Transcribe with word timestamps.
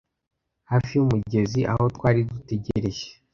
hafi 0.71 0.91
yumugezi 0.93 1.61
aho 1.71 1.83
twari 1.95 2.19
dutegereje 2.31 3.05